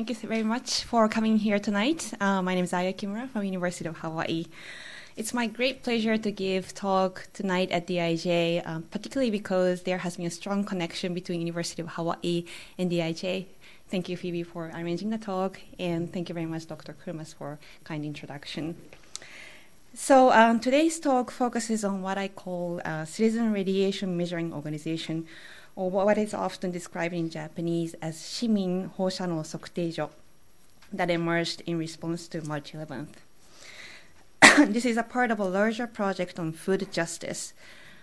[0.00, 2.14] Thank you very much for coming here tonight.
[2.18, 4.46] Uh, my name is Aya Kimura from University of Hawaii.
[5.14, 10.16] It's my great pleasure to give talk tonight at DIJ, um, particularly because there has
[10.16, 12.46] been a strong connection between University of Hawaii
[12.78, 13.44] and DIJ.
[13.90, 16.96] Thank you, Phoebe, for arranging the talk, and thank you very much, Dr.
[17.04, 18.76] Coulmas, for kind introduction.
[19.92, 25.26] So um, today's talk focuses on what I call a citizen radiation measuring organization,
[25.80, 30.10] or what is often described in Japanese as Shimin Hosha no Sokuteijo,
[30.92, 33.14] that emerged in response to March 11th.
[34.70, 37.54] this is a part of a larger project on food justice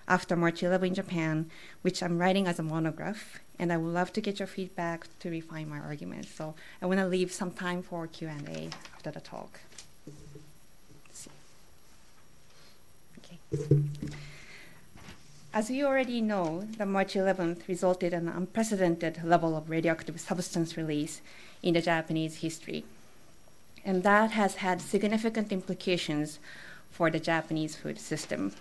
[0.07, 1.51] after March 11 in Japan,
[1.83, 5.29] which I'm writing as a monograph, and I would love to get your feedback to
[5.29, 6.31] refine my arguments.
[6.31, 9.59] So I want to leave some time for Q&A after the talk.
[13.19, 13.37] Okay.
[15.57, 20.77] As you already know, the March 11th resulted in an unprecedented level of radioactive substance
[20.77, 21.19] release
[21.63, 22.85] in the Japanese history.
[23.83, 26.37] And that has had significant implications
[26.91, 28.53] for the Japanese food system.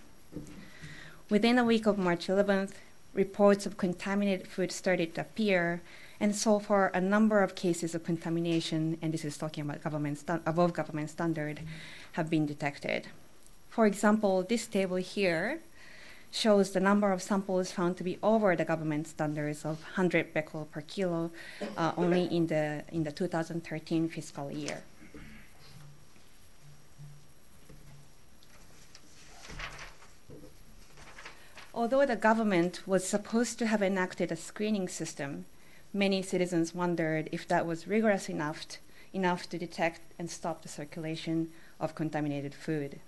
[1.29, 2.73] Within a week of March 11th,
[3.13, 5.83] reports of contaminated food started to appear,
[6.19, 10.25] and so far a number of cases of contamination, and this is talking about government
[10.47, 11.61] above government standard,
[12.13, 13.09] have been detected.
[13.69, 15.61] For example, this table here
[16.31, 20.67] shows the number of samples found to be over the government standards of 100 becquerel
[20.71, 21.31] per kilo
[21.77, 24.83] uh, only in the, in the 2013 fiscal year.
[31.77, 35.45] Although the government was supposed to have enacted a screening system,
[35.93, 38.67] many citizens wondered if that was rigorous enough,
[39.13, 42.99] enough to detect and stop the circulation of contaminated food.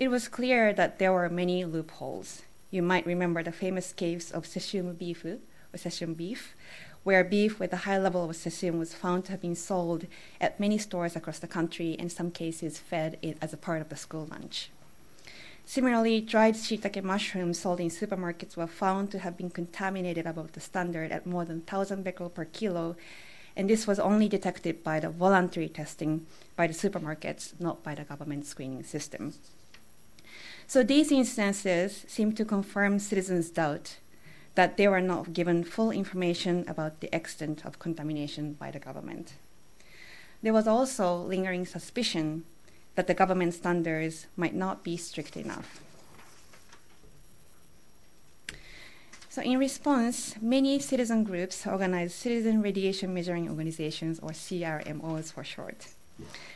[0.00, 2.40] It was clear that there were many loopholes.
[2.70, 6.54] You might remember the famous case of cesium beef, or beef,
[7.04, 10.06] where beef with a high level of cesium was found to have been sold
[10.40, 13.90] at many stores across the country, and in some cases fed as a part of
[13.90, 14.70] the school lunch.
[15.66, 20.60] Similarly, dried shiitake mushrooms sold in supermarkets were found to have been contaminated above the
[20.60, 22.96] standard at more than 1,000 becquerel per kilo,
[23.54, 26.26] and this was only detected by the voluntary testing
[26.56, 29.34] by the supermarkets, not by the government screening system.
[30.70, 33.96] So these instances seem to confirm citizens' doubt
[34.54, 39.32] that they were not given full information about the extent of contamination by the government.
[40.44, 42.44] There was also lingering suspicion
[42.94, 45.80] that the government standards might not be strict enough.
[49.28, 55.88] So, in response, many citizen groups organized citizen radiation measuring organizations, or CRMOs for short.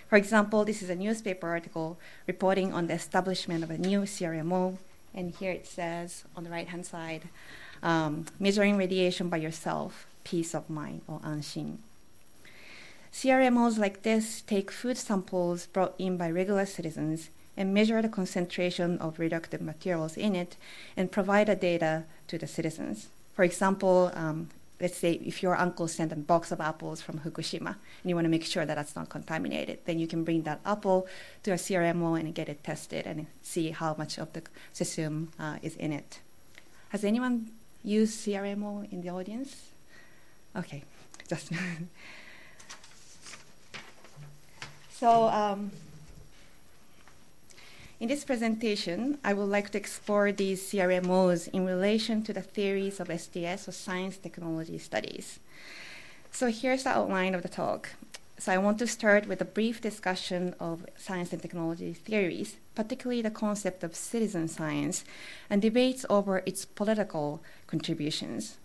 [0.08, 4.78] For example, this is a newspaper article reporting on the establishment of a new CRMO,
[5.14, 7.28] and here it says on the right hand side
[7.82, 11.78] um, measuring radiation by yourself, peace of mind, or anshin.
[13.12, 18.98] CRMOs like this take food samples brought in by regular citizens and measure the concentration
[18.98, 20.56] of radioactive materials in it
[20.96, 23.08] and provide the data to the citizens.
[23.34, 24.48] For example, um,
[24.84, 28.26] let's say if your uncle sent a box of apples from Fukushima and you want
[28.26, 31.06] to make sure that that's not contaminated, then you can bring that apple
[31.42, 34.42] to a CRMO and get it tested and see how much of the
[34.74, 36.20] cesium uh, is in it.
[36.90, 37.50] Has anyone
[37.82, 39.70] used CRMO in the audience?
[40.54, 40.84] Okay,
[41.28, 41.50] just.
[44.90, 45.72] So, um,
[48.04, 53.00] in this presentation, I would like to explore these CRMOs in relation to the theories
[53.00, 55.40] of STS, or Science Technology Studies.
[56.30, 57.88] So here's the outline of the talk.
[58.36, 63.22] So I want to start with a brief discussion of science and technology theories, particularly
[63.22, 65.06] the concept of citizen science,
[65.48, 68.58] and debates over its political contributions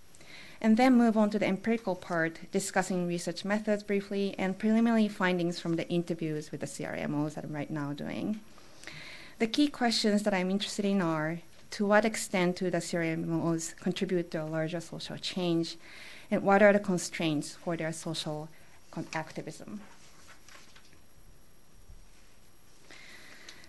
[0.59, 5.57] and then move on to the empirical part, discussing research methods briefly and preliminary findings
[5.57, 8.41] from the interviews with the CRMOs that I'm right now doing.
[9.39, 11.39] The key questions that I'm interested in are
[11.71, 15.77] to what extent do the CRMOs contribute to a larger social change,
[16.29, 18.49] and what are the constraints for their social
[19.13, 19.79] activism?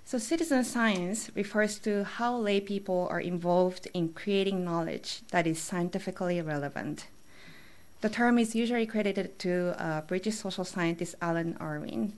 [0.05, 5.61] So, citizen science refers to how lay people are involved in creating knowledge that is
[5.61, 7.07] scientifically relevant.
[8.01, 12.15] The term is usually credited to uh, British social scientist Alan Irwin.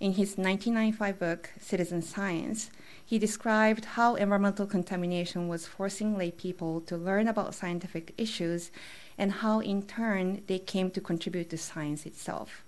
[0.00, 2.70] In his 1995 book, Citizen Science,
[3.06, 8.72] he described how environmental contamination was forcing lay people to learn about scientific issues
[9.16, 12.64] and how, in turn, they came to contribute to science itself.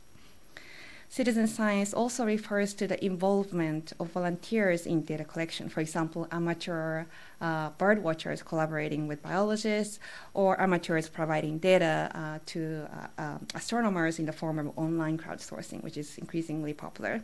[1.11, 7.07] Citizen science also refers to the involvement of volunteers in data collection, for example, amateur
[7.41, 9.99] uh, bird watchers collaborating with biologists,
[10.35, 15.83] or amateurs providing data uh, to uh, um, astronomers in the form of online crowdsourcing,
[15.83, 17.23] which is increasingly popular.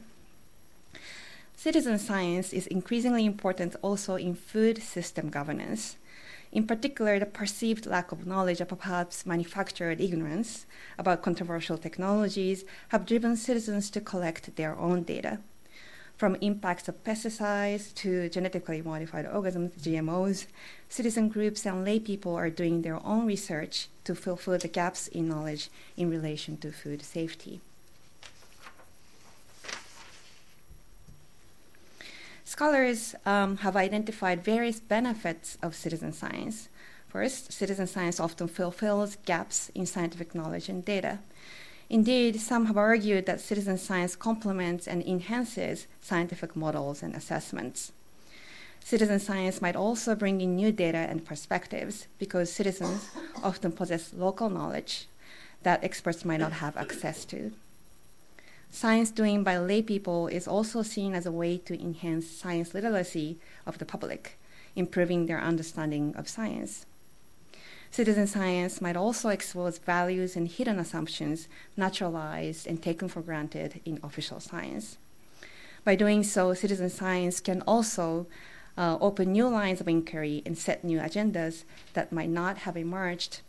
[1.57, 5.97] Citizen science is increasingly important also in food system governance.
[6.53, 10.67] In particular, the perceived lack of knowledge or perhaps manufactured ignorance
[10.99, 15.39] about controversial technologies have driven citizens to collect their own data.
[16.17, 20.47] From impacts of pesticides to genetically modified organisms, GMOs,
[20.89, 25.29] citizen groups and lay people are doing their own research to fulfill the gaps in
[25.29, 27.61] knowledge in relation to food safety.
[32.55, 36.69] Scholars um, have identified various benefits of citizen science.
[37.09, 41.19] First, citizen science often fulfills gaps in scientific knowledge and data.
[41.91, 47.91] Indeed, some have argued that citizen science complements and enhances scientific models and assessments.
[48.79, 53.11] Citizen science might also bring in new data and perspectives because citizens
[53.43, 55.09] often possess local knowledge
[55.65, 57.51] that experts might not have access to.
[58.75, 63.39] Science doing by lay people is also seen as a way to enhance science literacy
[63.67, 64.37] of the public,
[64.75, 66.85] improving their understanding of science.
[67.93, 74.01] Citizen science might also expose values and hidden assumptions naturalized and taken for granted in
[74.03, 74.97] official science.
[75.85, 78.27] By doing so, citizen science can also
[78.77, 81.63] uh, open new lines of inquiry and set new agendas
[81.93, 83.41] that might not have emerged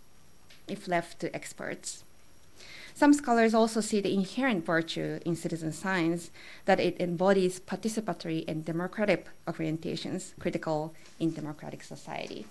[0.67, 2.04] if left to experts.
[2.95, 6.31] Some scholars also see the inherent virtue in citizen science
[6.63, 12.45] that it embodies participatory and democratic orientations critical in democratic society.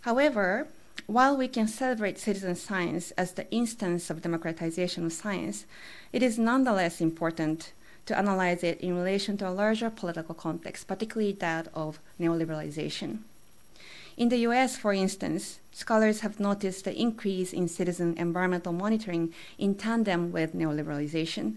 [0.00, 0.68] However,
[1.06, 5.66] while we can celebrate citizen science as the instance of democratization of science,
[6.14, 7.72] it is nonetheless important
[8.06, 13.18] to analyze it in relation to a larger political context, particularly that of neoliberalization.
[14.16, 19.74] In the US, for instance, scholars have noticed the increase in citizen environmental monitoring in
[19.74, 21.56] tandem with neoliberalization.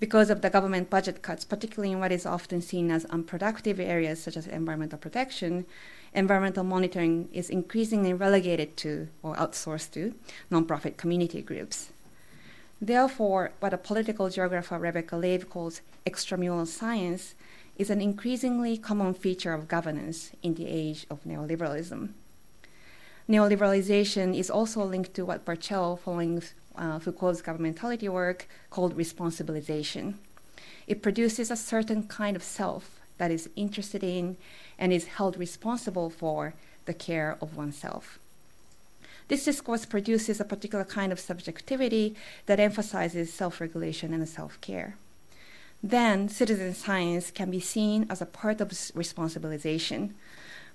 [0.00, 4.20] Because of the government budget cuts, particularly in what is often seen as unproductive areas
[4.22, 5.66] such as environmental protection,
[6.14, 10.14] environmental monitoring is increasingly relegated to or outsourced to
[10.50, 11.90] nonprofit community groups.
[12.80, 17.34] Therefore, what a political geographer Rebecca Lave calls extramural science
[17.76, 22.10] is an increasingly common feature of governance in the age of neoliberalism.
[23.28, 26.42] Neoliberalization is also linked to what Burchell, following
[26.76, 30.14] uh, Foucault's governmentality work, called responsibilization.
[30.86, 34.38] It produces a certain kind of self that is interested in
[34.78, 36.54] and is held responsible for
[36.86, 38.18] the care of oneself.
[39.30, 42.16] This discourse produces a particular kind of subjectivity
[42.46, 44.96] that emphasizes self regulation and self care.
[45.80, 50.14] Then, citizen science can be seen as a part of responsibilization,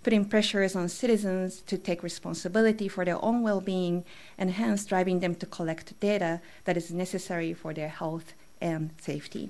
[0.04, 4.06] putting pressures on citizens to take responsibility for their own well being
[4.38, 9.50] and hence driving them to collect data that is necessary for their health and safety.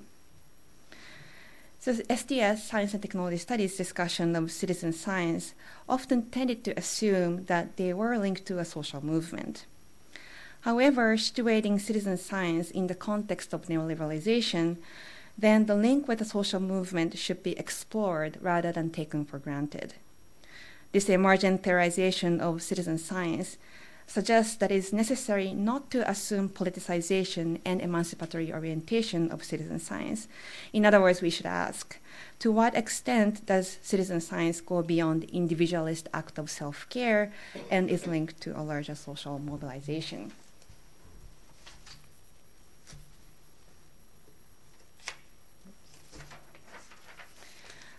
[1.86, 5.54] So STS, Science and Technology Studies discussion of citizen science
[5.88, 9.68] often tended to assume that they were linked to a social movement.
[10.62, 14.78] However, situating citizen science in the context of neoliberalization,
[15.38, 19.94] then the link with the social movement should be explored rather than taken for granted.
[20.92, 23.58] This emergent theorization of citizen science
[24.08, 30.28] suggests that it is necessary not to assume politicization and emancipatory orientation of citizen science.
[30.74, 31.98] In other words, we should ask
[32.40, 37.32] to what extent does citizen science go beyond the individualist act of self care
[37.72, 40.32] and is linked to a larger social mobilization?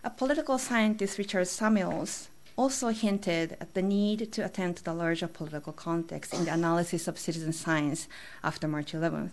[0.05, 5.29] A political scientist, Richard Samuels, also hinted at the need to attend to the larger
[5.29, 8.09] political context in the analysis of citizen science
[8.43, 9.31] after March 11th.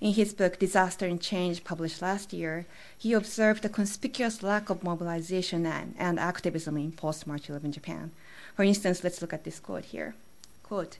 [0.00, 2.66] In his book Disaster and Change, published last year,
[2.98, 8.10] he observed a conspicuous lack of mobilization and, and activism in post March 11 Japan.
[8.54, 10.14] For instance, let's look at this quote here.
[10.62, 10.98] Quote,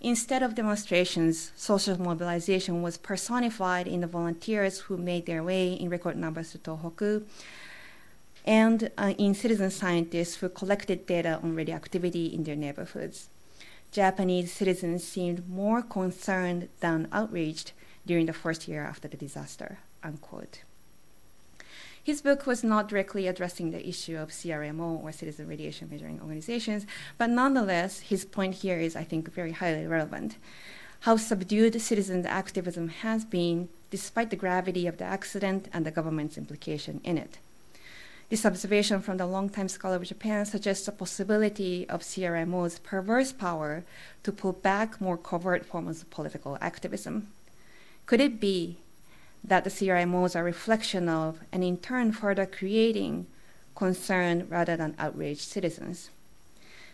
[0.00, 5.90] Instead of demonstrations, social mobilization was personified in the volunteers who made their way in
[5.90, 7.22] record numbers to Tohoku
[8.44, 13.28] and uh, in citizen scientists who collected data on radioactivity in their neighborhoods.
[13.92, 17.72] Japanese citizens seemed more concerned than outraged
[18.06, 19.78] during the first year after the disaster.
[20.02, 20.62] Unquote.
[22.02, 26.86] His book was not directly addressing the issue of CRMO or citizen radiation measuring organizations,
[27.18, 30.36] but nonetheless, his point here is, I think, very highly relevant.
[31.00, 36.38] How subdued citizen activism has been despite the gravity of the accident and the government's
[36.38, 37.38] implication in it.
[38.30, 43.82] This observation from the longtime scholar of Japan suggests the possibility of CRMO's perverse power
[44.22, 47.26] to pull back more covert forms of political activism.
[48.06, 48.76] Could it be
[49.42, 53.26] that the CRMOs are a reflection of, and in turn further creating,
[53.74, 56.10] concerned rather than outraged citizens?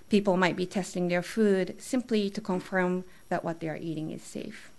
[0.08, 4.22] People might be testing their food simply to confirm that what they are eating is
[4.22, 4.70] safe.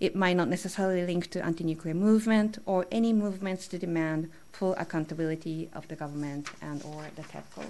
[0.00, 5.68] It might not necessarily link to anti-nuclear movement or any movements to demand full accountability
[5.72, 7.64] of the government and or the TEPCO.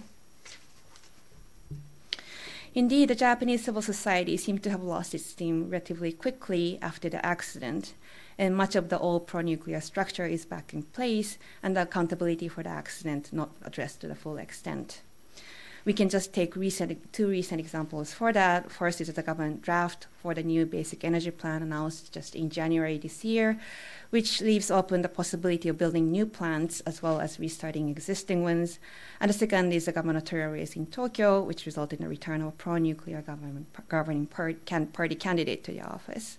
[2.75, 7.25] Indeed, the Japanese civil society seemed to have lost its steam relatively quickly after the
[7.25, 7.95] accident,
[8.37, 12.63] and much of the old pro-nuclear structure is back in place, and the accountability for
[12.63, 15.01] the accident not addressed to the full extent.
[15.85, 18.71] We can just take recent, two recent examples for that.
[18.71, 22.99] First is the government draft for the new basic energy plan announced just in January
[22.99, 23.59] this year,
[24.11, 28.79] which leaves open the possibility of building new plants as well as restarting existing ones.
[29.21, 32.49] And the second is the gubernatorial race in Tokyo, which resulted in the return of
[32.49, 33.25] a pro-nuclear
[33.89, 36.39] governing party candidate to the office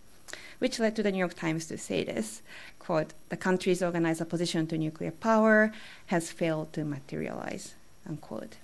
[0.60, 2.42] which led to the New York Times to say this
[2.78, 5.72] quote, the country's organized opposition to nuclear power
[6.08, 7.76] has failed to materialize,
[8.08, 8.58] unquote.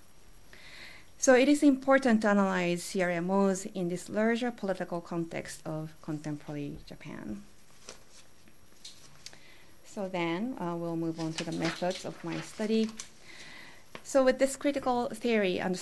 [1.18, 7.42] So it is important to analyze CRMOs in this larger political context of contemporary Japan.
[9.86, 12.90] So then uh, we'll move on to the methods of my study.
[14.04, 15.74] So with this critical theory, um,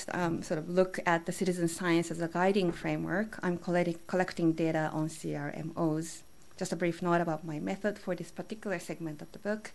[0.44, 5.10] sort of look at the citizen science as a guiding framework, I'm collecting data on
[5.10, 6.22] CRMOs.
[6.58, 9.72] Just a brief note about my method for this particular segment of the book.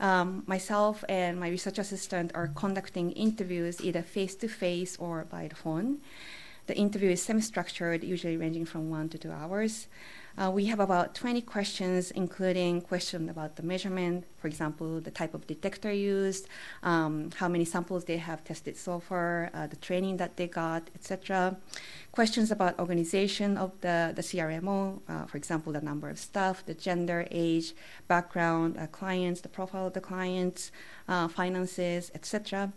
[0.00, 5.48] Um, myself and my research assistant are conducting interviews either face to face or by
[5.48, 5.98] the phone.
[6.66, 9.86] The interview is semi structured, usually ranging from one to two hours.
[10.36, 15.32] Uh, we have about 20 questions, including questions about the measurement, for example, the type
[15.32, 16.48] of detector used,
[16.82, 20.90] um, how many samples they have tested so far, uh, the training that they got,
[20.96, 21.56] etc.
[22.14, 26.72] Questions about organization of the, the CRMO, uh, for example, the number of staff, the
[26.72, 27.72] gender, age,
[28.06, 30.70] background, uh, clients, the profile of the clients,
[31.08, 32.72] uh, finances, etc.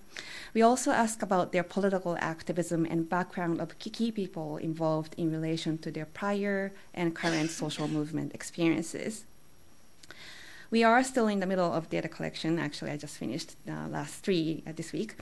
[0.55, 5.77] We also ask about their political activism and background of key people involved in relation
[5.83, 9.25] to their prior and current social movement experiences.
[10.69, 12.59] We are still in the middle of data collection.
[12.59, 15.15] Actually, I just finished uh, last three uh, this week.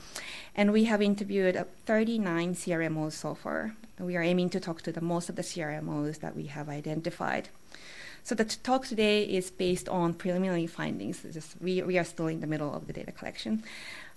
[0.56, 3.76] And we have interviewed uh, 39 CRMOs so far.
[4.00, 7.50] We are aiming to talk to the most of the CRMOs that we have identified.
[8.24, 11.22] So the talk today is based on preliminary findings.
[11.32, 13.64] Just we, we are still in the middle of the data collection.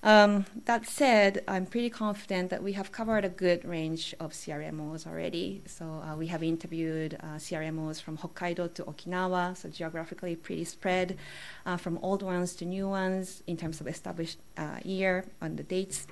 [0.01, 5.09] Um, that said, I'm pretty confident that we have covered a good range of CRMOs
[5.09, 5.63] already.
[5.67, 11.19] So uh, we have interviewed uh, CRMOs from Hokkaido to Okinawa, so geographically pretty spread,
[11.67, 15.65] uh, from old ones to new ones in terms of established uh, year on the
[15.65, 16.07] dates,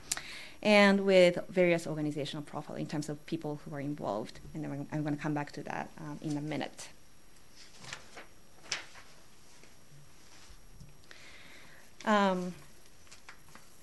[0.65, 4.41] and with various organizational profile in terms of people who are involved.
[4.53, 6.89] And then I'm going to come back to that um, in a minute.
[12.05, 12.53] Um,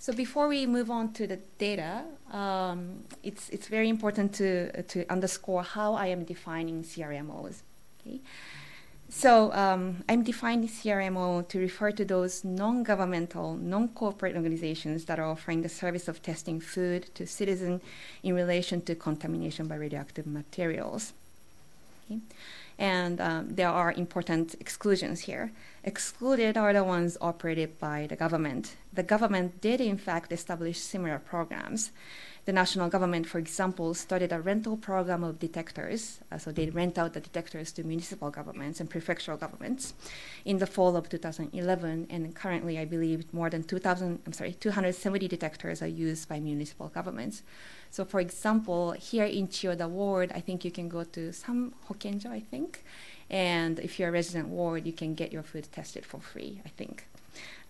[0.04, 5.10] so before we move on to the data, um, it's, it's very important to, to
[5.10, 7.62] underscore how I am defining CRMOs.
[8.02, 8.20] Okay?
[9.08, 15.62] So um, I'm defining CRMO to refer to those non-governmental, non-corporate organizations that are offering
[15.62, 17.82] the service of testing food to citizens
[18.24, 21.14] in relation to contamination by radioactive materials.
[22.12, 22.20] Okay?
[22.84, 25.54] And um, there are important exclusions here.
[25.86, 28.76] Excluded are the ones operated by the government.
[28.92, 31.92] The government did, in fact, establish similar programs.
[32.46, 36.20] The national government, for example, started a rental program of detectors.
[36.30, 39.94] Uh, so they rent out the detectors to municipal governments and prefectural governments
[40.44, 42.08] in the fall of 2011.
[42.10, 46.90] And currently, I believe more than 2,000, I'm sorry, 270 detectors are used by municipal
[46.90, 47.44] governments.
[47.92, 52.30] So, for example, here in Chiyoda Ward, I think you can go to some Hokenjo,
[52.30, 52.84] I think.
[53.30, 56.70] And if you're a resident ward, you can get your food tested for free, I
[56.70, 57.06] think.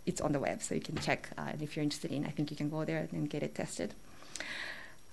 [0.07, 1.29] It's on the web, so you can check.
[1.37, 3.53] Uh, and if you're interested in, I think you can go there and get it
[3.53, 3.93] tested.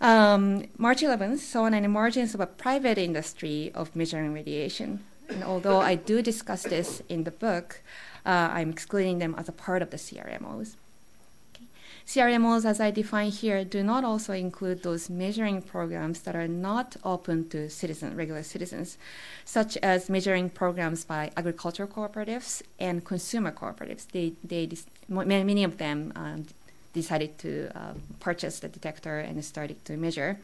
[0.01, 5.05] Um, March 11th saw an emergence of a private industry of measuring radiation.
[5.29, 7.83] And although I do discuss this in the book,
[8.25, 10.77] uh, I'm excluding them as a part of the CRMOs.
[12.07, 16.97] CRMOs, as I define here, do not also include those measuring programs that are not
[17.05, 18.99] open to citizens, regular citizens,
[19.45, 24.09] such as measuring programs by agricultural cooperatives and consumer cooperatives.
[24.11, 24.69] They, they,
[25.09, 26.47] many of them um,
[26.93, 30.39] decided to uh, purchase the detector and started to measure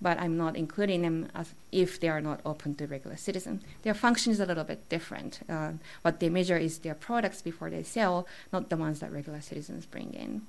[0.00, 1.28] but I'm not including them
[1.72, 3.62] if they are not open to regular citizens.
[3.82, 5.40] Their function is a little bit different.
[5.48, 5.72] Uh,
[6.02, 9.86] what they measure is their products before they sell, not the ones that regular citizens
[9.86, 10.42] bring in.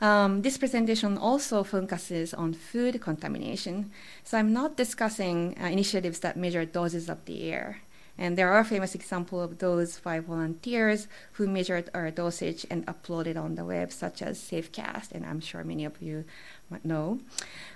[0.00, 3.90] Um, this presentation also focuses on food contamination.
[4.24, 7.82] So I'm not discussing uh, initiatives that measure doses of the air.
[8.20, 13.42] And there are famous examples of those five volunteers who measured our dosage and uploaded
[13.42, 16.26] on the web, such as SafeCast, and I'm sure many of you
[16.68, 17.20] might know.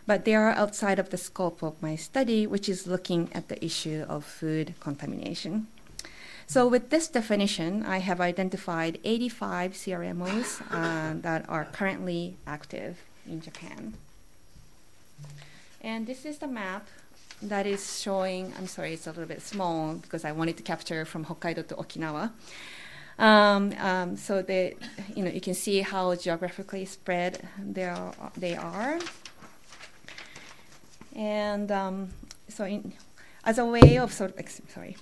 [0.07, 3.65] But they are outside of the scope of my study, which is looking at the
[3.65, 5.67] issue of food contamination.
[6.47, 13.41] So with this definition, I have identified 85 CRMOs uh, that are currently active in
[13.41, 13.95] Japan.
[15.81, 16.89] And this is the map
[17.49, 21.05] that is showing, I'm sorry, it's a little bit small because I wanted to capture
[21.05, 22.31] from Hokkaido to Okinawa.
[23.19, 24.75] Um, um, so they,
[25.15, 28.13] you know, you can see how geographically spread they are.
[28.37, 28.99] They are.
[31.15, 32.09] And um,
[32.49, 32.93] so, in,
[33.45, 34.97] as a way of sort of, sorry,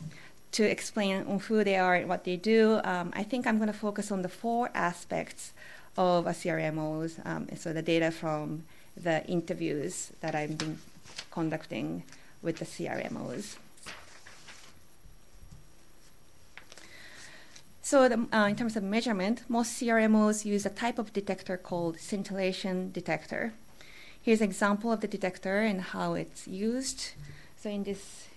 [0.53, 3.79] to explain who they are and what they do, um, I think I'm going to
[3.79, 5.53] focus on the four aspects
[5.97, 7.25] of a CRMOs.
[7.25, 10.79] Um, so the data from the interviews that I've been
[11.31, 12.03] conducting
[12.43, 13.57] with the CRMOs.
[17.83, 21.99] So the, uh, in terms of measurement, most CRMOs use a type of detector called
[21.99, 23.53] scintillation detector.
[24.23, 27.11] Here's an example of the detector and how it's used.
[27.59, 28.29] So in this,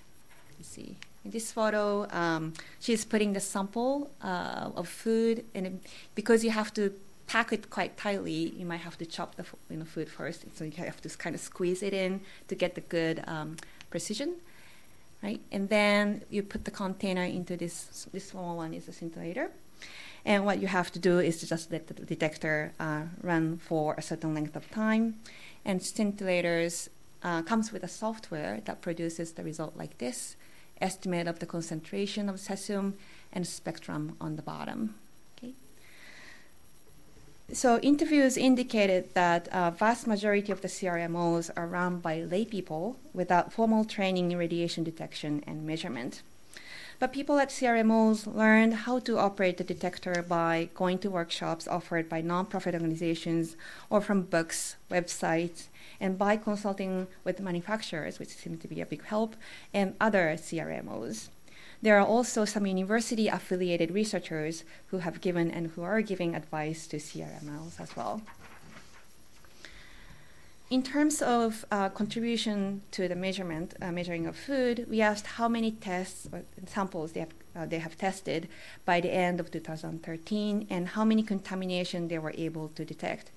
[0.61, 5.79] see, in this photo, um, she's putting the sample uh, of food, and
[6.15, 6.93] because you have to
[7.27, 10.45] pack it quite tightly, you might have to chop the you know, food first.
[10.55, 13.57] So you have to kind of squeeze it in to get the good um,
[13.95, 14.31] precision,
[15.23, 15.41] right?
[15.55, 19.47] And then you put the container into this, this small one is a scintillator.
[20.25, 23.95] And what you have to do is to just let the detector uh, run for
[23.97, 25.03] a certain length of time.
[25.63, 26.89] And scintillators
[27.23, 30.35] uh, comes with a software that produces the result like this,
[30.81, 32.93] estimate of the concentration of cesium
[33.31, 34.95] and spectrum on the bottom
[37.51, 42.97] so interviews indicated that a vast majority of the CRMOs are run by lay people
[43.13, 46.23] without formal training in radiation detection and measurement.
[46.97, 52.07] But people at CRMOs learned how to operate the detector by going to workshops offered
[52.09, 53.57] by nonprofit organizations
[53.89, 55.67] or from books, websites,
[55.99, 59.35] and by consulting with manufacturers, which seemed to be a big help,
[59.73, 61.29] and other CRMOs.
[61.85, 66.87] There are also some university affiliated researchers who have given and who are giving advice
[66.87, 68.23] to CRMOs as well.
[70.71, 75.47] In terms of uh, contribution to the measurement, uh, measuring of food, we asked how
[75.47, 78.49] many tests or samples they have, uh, they have tested
[78.83, 83.29] by the end of 2013 and how many contamination they were able to detect.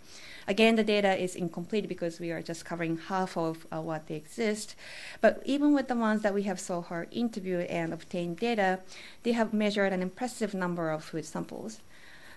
[0.49, 4.15] Again, the data is incomplete because we are just covering half of uh, what they
[4.15, 4.75] exist.
[5.21, 8.81] But even with the ones that we have so far interviewed and obtained data,
[9.25, 11.81] they have measured an impressive number of food samples.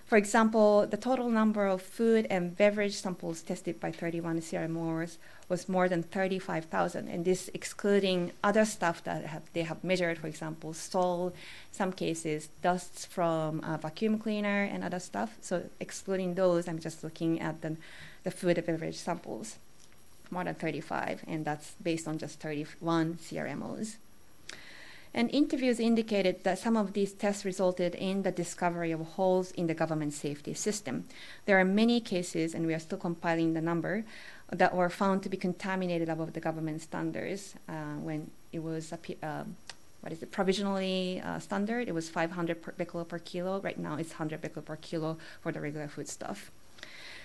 [0.06, 5.16] For example, the total number of food and beverage samples tested by 31 CRMOs
[5.48, 10.26] was more than 35,000, and this excluding other stuff that have, they have measured, for
[10.26, 11.32] example, soil,
[11.70, 15.36] some cases, dusts from a vacuum cleaner and other stuff.
[15.40, 17.76] So excluding those, I'm just looking at the,
[18.24, 19.56] the food and beverage samples,
[20.30, 23.96] more than 35, and that's based on just 31 CRMOs.
[25.14, 29.66] And interviews indicated that some of these tests resulted in the discovery of holes in
[29.66, 31.04] the government safety system.
[31.44, 34.04] There are many cases, and we are still compiling the number,
[34.50, 39.26] that were found to be contaminated above the government standards uh, when it was a,
[39.26, 39.44] uh,
[40.00, 41.88] what is it, provisionally uh, standard.
[41.88, 43.60] It was 500 per becquerel per kilo.
[43.60, 46.50] Right now it's 100 becquerel per kilo for the regular food stuff.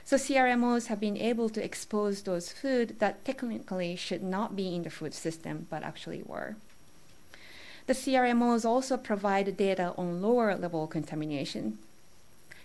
[0.06, 4.84] So CRMOs have been able to expose those food that technically should not be in
[4.84, 6.56] the food system, but actually were.
[7.88, 11.78] The CRMOs also provide data on lower level contamination.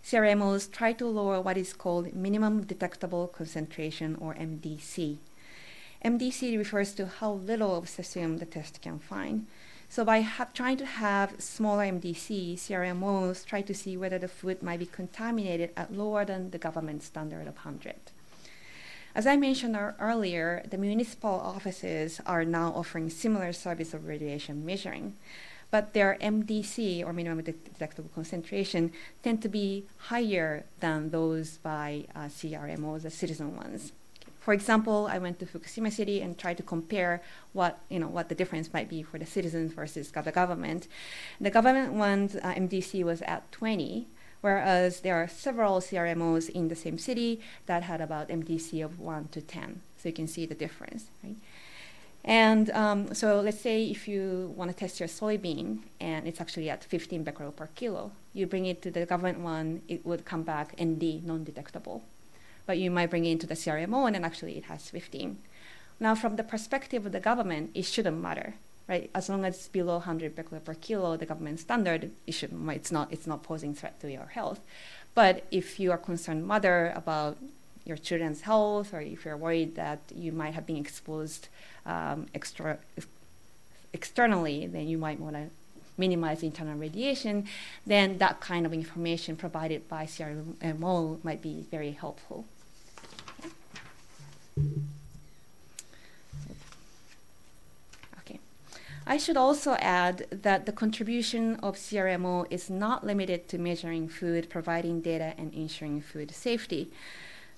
[0.05, 5.19] CRMOs try to lower what is called minimum detectable concentration or MDC.
[6.05, 9.47] MDC refers to how little of cesium the test can find.
[9.89, 14.81] So by trying to have smaller MDC, CRMOs try to see whether the food might
[14.81, 17.95] be contaminated at lower than the government standard of 100.
[19.15, 25.17] As I mentioned earlier, the municipal offices are now offering similar service of radiation measuring.
[25.73, 32.29] but their MDC or minimum detectable concentration tend to be higher than those by uh,
[32.29, 33.93] CRMOs, the citizen ones.
[34.39, 37.23] For example, I went to Fukushima City and tried to compare
[37.55, 40.89] what you know what the difference might be for the citizens versus the government.
[41.41, 44.09] The government one's uh, MDC was at 20,
[44.43, 49.29] whereas there are several CRMOs in the same city that had about MDC of 1
[49.33, 49.81] to 10.
[49.97, 51.37] So you can see the difference, right?
[52.25, 56.71] And um, so let's say if you want to test your soybean and it's actually
[56.71, 60.43] at 15 becquerel per kilo, you bring it to the government one, it would come
[60.43, 62.03] back ND, non-detectable.
[62.65, 65.39] But you might bring it into the CRMO and then actually it has 15.
[65.99, 68.55] Now, from the perspective of the government, it shouldn't matter,
[68.93, 69.11] right?
[69.15, 72.93] As long as it's below 100 becquerel per kilo, the government standard, it should, it's
[72.93, 74.61] not, it's not posing threat to your health.
[75.15, 77.39] But if you are concerned mother about
[77.87, 81.49] your children's health, or if you're worried that you might have been exposed
[81.87, 82.79] um, extra,
[83.95, 85.47] externally, then you might want to
[85.97, 87.47] minimize internal radiation,
[87.87, 92.45] then that kind of information provided by CRMO might be very helpful.
[99.07, 104.49] I should also add that the contribution of CRMO is not limited to measuring food,
[104.49, 106.91] providing data, and ensuring food safety.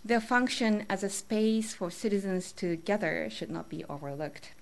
[0.04, 4.52] Their function as a space for citizens to gather should not be overlooked.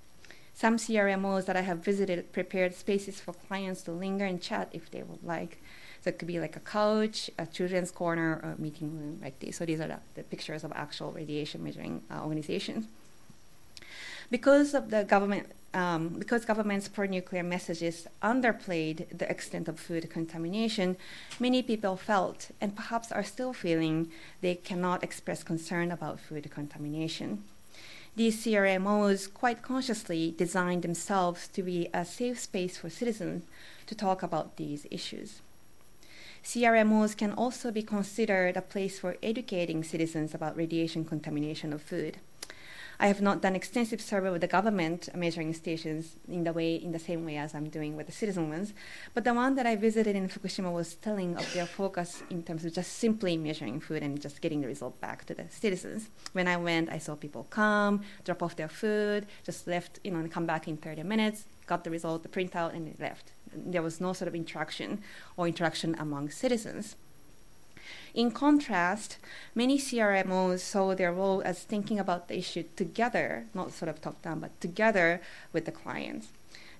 [0.55, 4.91] Some CRMOs that I have visited prepared spaces for clients to linger and chat if
[4.91, 5.63] they would like.
[6.03, 9.39] So it could be like a couch, a children's corner, or a meeting room like
[9.39, 9.57] this.
[9.57, 12.87] So these are the, the pictures of actual radiation measuring uh, organizations.
[14.31, 20.97] Because of the government, um, because government's pro-nuclear messages underplayed the extent of food contamination,
[21.41, 27.45] many people felt, and perhaps are still feeling, they cannot express concern about food contamination.
[28.15, 33.45] These CRMOs quite consciously designed themselves to be a safe space for citizens
[33.87, 35.41] to talk about these issues.
[36.45, 42.19] CRMOs can also be considered a place for educating citizens about radiation contamination of food.
[43.03, 46.77] I have not done extensive survey with the government uh, measuring stations in the way
[46.77, 48.75] in the same way as I'm doing with the citizen ones,
[49.13, 52.65] but the one that I visited in Fukushima was telling of their focus in terms
[52.65, 56.11] of just simply measuring food and just getting the result back to the citizens.
[56.33, 60.21] When I went, I saw people come, drop off their food, just left, you know,
[60.21, 63.33] and come back in 30 minutes, got the result, the printout, and left.
[63.53, 65.03] There was no sort of interaction
[65.37, 66.95] or interaction among citizens.
[68.15, 69.19] In contrast,
[69.55, 74.21] many CRMOs saw their role as thinking about the issue together, not sort of top
[74.23, 75.21] down, but together
[75.53, 76.29] with the clients.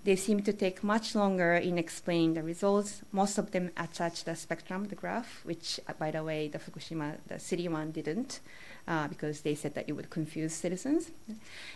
[0.05, 3.03] They seem to take much longer in explaining the results.
[3.13, 7.19] Most of them attach the spectrum, the graph, which, uh, by the way, the Fukushima,
[7.29, 8.41] the city one didn't
[8.89, 11.11] uh, because they said that it would confuse citizens.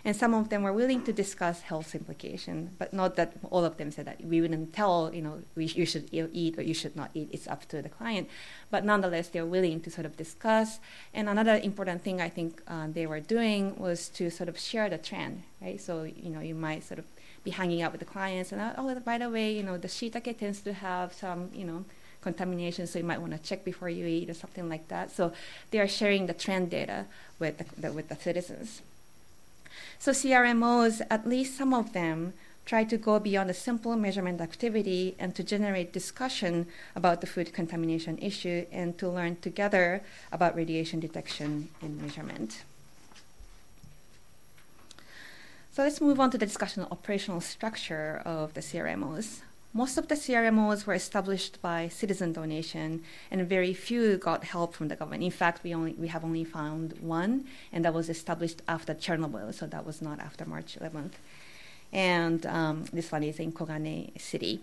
[0.04, 3.76] And some of them were willing to discuss health implications, but not that all of
[3.76, 6.96] them said that we wouldn't tell, you know, we, you should eat or you should
[6.96, 7.28] not eat.
[7.32, 8.28] It's up to the client.
[8.70, 10.80] But nonetheless, they're willing to sort of discuss.
[11.14, 14.88] And another important thing I think uh, they were doing was to sort of share
[14.88, 15.80] the trend, right?
[15.80, 17.06] So, you know, you might sort of
[17.44, 20.36] be hanging out with the clients and, oh, by the way, you know, the shiitake
[20.38, 21.84] tends to have some, you know,
[22.28, 25.06] contamination, so you might want to check before you eat or something like that.
[25.18, 25.24] So
[25.70, 26.98] they are sharing the trend data
[27.38, 28.82] with the, the, with the citizens.
[29.98, 32.32] So CRMOs, at least some of them,
[32.70, 37.48] try to go beyond a simple measurement activity and to generate discussion about the food
[37.52, 42.64] contamination issue and to learn together about radiation detection and measurement.
[45.72, 49.28] So let's move on to the discussion of operational structure of the CRMOs.
[49.72, 54.88] Most of the CRMOs were established by citizen donation, and very few got help from
[54.88, 55.22] the government.
[55.22, 59.52] In fact, we only we have only found one, and that was established after Chernobyl,
[59.52, 61.12] so that was not after March 11th.
[61.92, 64.60] And um, this one is in Koganei City.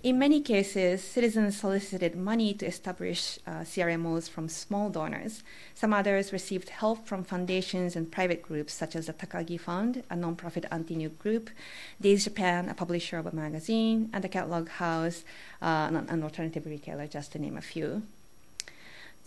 [0.00, 5.42] In many cases, citizens solicited money to establish uh, CRMOs from small donors.
[5.74, 10.14] Some others received help from foundations and private groups, such as the Takagi Fund, a
[10.14, 11.50] nonprofit anti-nuke group,
[12.00, 15.24] Days Japan, a publisher of a magazine, and the Catalog House,
[15.60, 18.04] uh, an alternative retailer, just to name a few.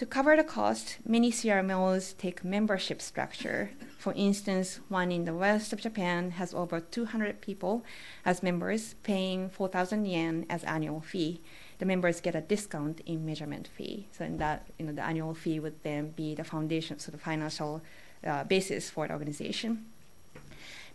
[0.02, 3.70] To cover the cost, many CRMOs take membership structure.
[4.00, 7.86] For instance, one in the west of Japan has over 200 people
[8.26, 11.40] as members, paying 4,000 yen as annual fee.
[11.78, 14.08] The members get a discount in measurement fee.
[14.12, 17.22] So, in that, you know, the annual fee would then be the foundation, sort of
[17.22, 17.84] financial
[18.26, 19.86] uh, basis for the organization.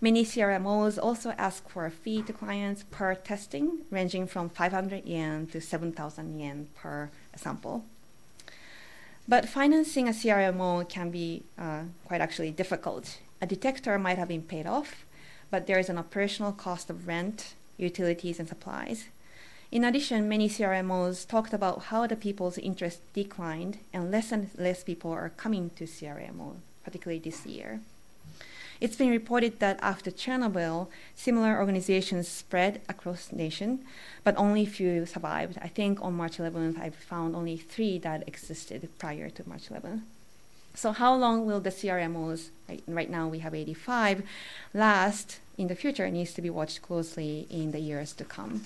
[0.00, 5.46] Many CRMOs also ask for a fee to clients per testing, ranging from 500 yen
[5.52, 7.84] to 7,000 yen per sample.
[9.28, 13.18] But financing a CRMO can be uh, quite actually difficult.
[13.42, 15.04] A detector might have been paid off,
[15.50, 19.08] but there is an operational cost of rent, utilities, and supplies.
[19.72, 24.84] In addition, many CRMOs talked about how the people's interest declined and less and less
[24.84, 27.80] people are coming to CRMO, particularly this year.
[28.80, 33.84] It's been reported that after Chernobyl, similar organizations spread across the nation,
[34.24, 35.58] but only a few survived.
[35.62, 40.02] I think on March 11th, I found only three that existed prior to March 11th.
[40.74, 44.22] So how long will the CRMOs, right, right now we have 85,
[44.74, 48.62] last in the future needs to be watched closely in the years to come.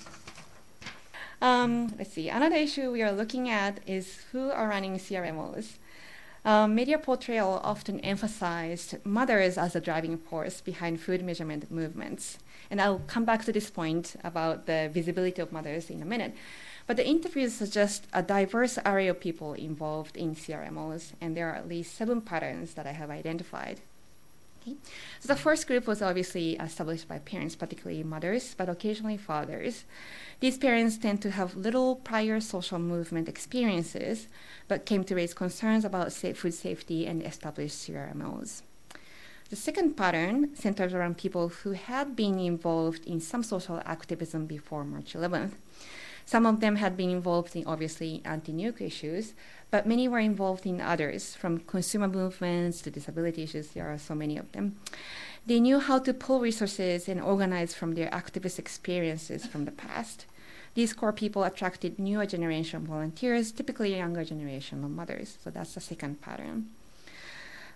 [1.41, 5.79] Um, let's see, another issue we are looking at is who are running CRMOs.
[6.43, 12.39] Um, media portrayal often emphasized mothers as a driving force behind food measurement movements.
[12.71, 16.35] And I'll come back to this point about the visibility of mothers in a minute.
[16.87, 21.57] But the interviews suggest a diverse array of people involved in CRMOs, and there are
[21.57, 23.81] at least seven patterns that I have identified.
[24.63, 24.77] Okay.
[25.21, 29.85] So the first group was obviously established by parents, particularly mothers, but occasionally fathers.
[30.41, 34.29] These parents tend to have little prior social movement experiences,
[34.69, 38.63] but came to raise concerns about food safety and established CRMOs.
[39.49, 44.85] The second pattern centers around people who had been involved in some social activism before
[44.85, 45.55] March 11th.
[46.31, 49.35] Some of them had been involved in obviously anti nuke issues,
[49.73, 53.71] but many were involved in others, from consumer movements to disability issues.
[53.71, 54.77] There are so many of them.
[55.45, 60.27] They knew how to pull resources and organize from their activist experiences from the past.
[60.75, 65.37] These core people attracted newer generation volunteers, typically younger generation of mothers.
[65.43, 66.69] So that's the second pattern.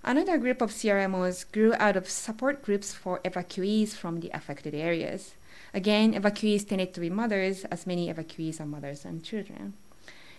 [0.05, 5.35] Another group of CRMOs grew out of support groups for evacuees from the affected areas.
[5.75, 9.75] Again, evacuees tended to be mothers, as many evacuees are mothers and children.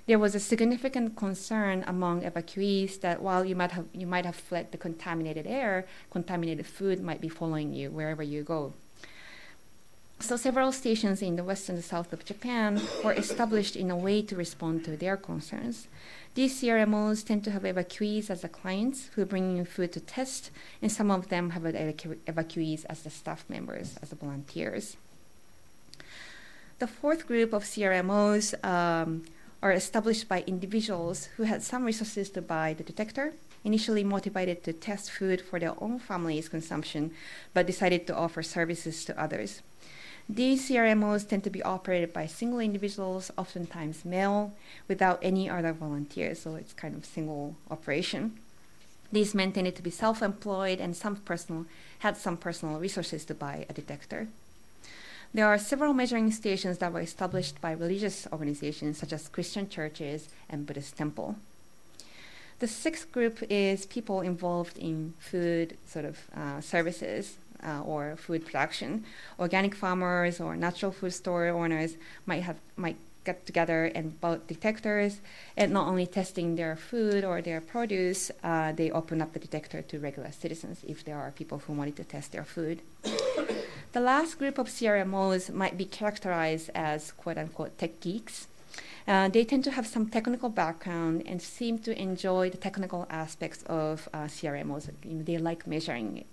[0.08, 4.38] There was a significant concern among evacuees that while you might have you might have
[4.38, 8.74] fled the contaminated air, contaminated food might be following you wherever you go.
[10.22, 13.98] So several stations in the west and the south of Japan were established in a
[13.98, 15.90] way to respond to their concerns.
[16.36, 20.52] These CRMOs tend to have evacuees as the clients who bring in food to test,
[20.82, 24.96] and some of them have evacuees as the staff members, as the volunteers.
[26.78, 29.24] The fourth group of CRMOs um,
[29.64, 33.34] are established by individuals who had some resources to buy the detector,
[33.64, 37.12] initially motivated to test food for their own family's consumption,
[37.54, 39.62] but decided to offer services to others.
[40.28, 44.52] These CRMOs tend to be operated by single individuals, oftentimes male,
[44.90, 48.38] without any other volunteers, so it's kind of single operation.
[49.14, 51.68] These men tended to be self-employed and some personal
[52.00, 54.28] had some personal resources to buy a detector.
[55.36, 60.30] There are several measuring stations that were established by religious organizations such as Christian churches
[60.48, 61.36] and Buddhist temple.
[62.60, 68.46] The sixth group is people involved in food sort of uh, services, uh, or food
[68.46, 69.04] production.
[69.38, 72.96] Organic farmers or natural food store owners might have might
[73.26, 75.20] get together and bought detectors,
[75.58, 79.82] and not only testing their food or their produce, uh, they open up the detector
[79.82, 82.82] to regular citizens if there are people who wanted to test their food.
[83.96, 88.48] The last group of CRMOs might be characterized as quote unquote tech geeks.
[89.08, 93.64] Uh, they tend to have some technical background and seem to enjoy the technical aspects
[93.68, 94.90] of uh, CRMOs.
[95.06, 96.28] You know, they like measuring it.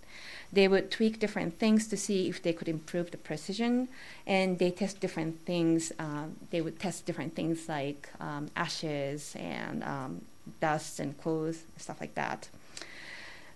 [0.52, 3.88] They would tweak different things to see if they could improve the precision,
[4.26, 5.92] and they test different things.
[6.00, 10.22] Um, they would test different things like um, ashes and um,
[10.58, 12.48] dust and clothes, stuff like that.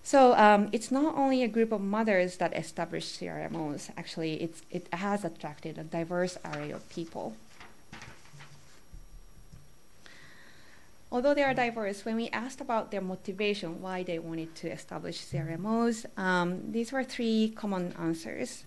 [0.06, 3.90] So um, it's not only a group of mothers that established CRMOs.
[3.96, 7.34] Actually, it has attracted a diverse array of people.
[11.10, 15.24] although they are diverse, when we asked about their motivation, why they wanted to establish
[15.24, 18.64] CRMOs, um, these were three common answers.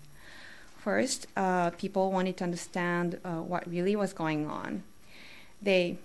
[0.76, 4.82] First, uh, people wanted to understand uh, what really was going on.
[5.62, 5.98] They,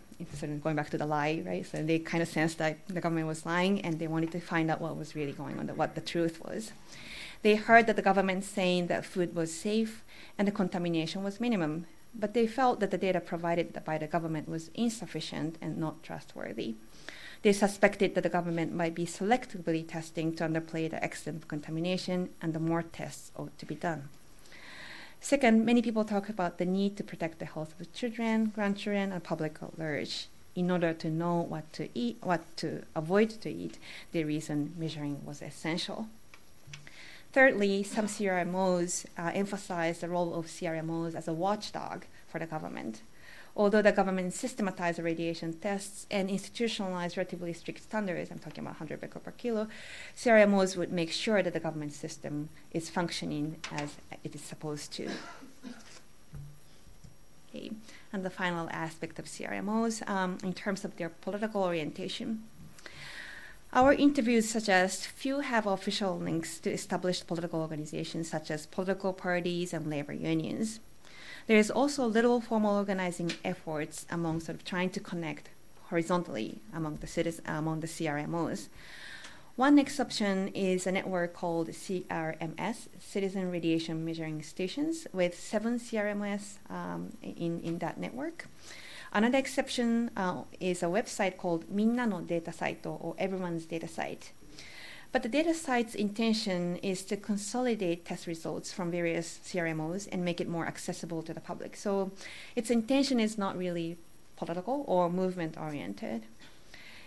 [0.63, 1.65] going back to the lie, right?
[1.65, 4.71] So they kind of sensed that the government was lying, and they wanted to find
[4.71, 6.71] out what was really going on, what the truth was.
[7.41, 10.04] They heard that the government saying that food was safe
[10.38, 14.49] and the contamination was minimum, but they felt that the data provided by the government
[14.49, 16.75] was insufficient and not trustworthy.
[17.43, 22.30] They suspected that the government might be selectively testing to underplay the extent of contamination,
[22.41, 24.10] and the more tests ought to be done.
[25.25, 29.11] Second, many people talk about the need to protect the health of the children, grandchildren,
[29.11, 30.27] and public at large.
[30.55, 33.79] In order to know what to eat, what to avoid to eat,
[34.11, 36.09] the reason measuring was essential.
[37.33, 43.01] Thirdly, some CRMOs uh, emphasize the role of CRMOs as a watchdog for the government.
[43.57, 48.99] Although the government systematized radiation tests and institutionalized relatively strict standards, I'm talking about 100
[48.99, 49.67] becquerel per kilo,
[50.17, 55.09] CRMOs would make sure that the government system is functioning as it is supposed to.
[57.49, 57.71] Okay.
[58.11, 62.43] And the final aspect of CRMOs um, in terms of their political orientation.
[63.71, 69.73] Our interviews suggest few have official links to established political organizations such as political parties
[69.73, 70.79] and labor unions.
[71.47, 75.49] There is also little formal organizing efforts among sort of trying to connect
[75.89, 78.67] horizontally among the cities, among the CRMOs.
[79.55, 87.13] One exception is a network called CRMS, Citizen Radiation Measuring Stations, with seven CRMS um,
[87.21, 88.47] in, in that network.
[89.13, 94.31] Another exception uh, is a website called Minna no Data Site or Everyone's Data Site.
[95.15, 100.41] But the data site's intention is to consolidate test results from various CRMOs and make
[100.41, 101.78] it more accessible to the public.
[101.78, 102.12] So
[102.54, 103.95] its intention is not really
[104.36, 106.23] political or movement oriented.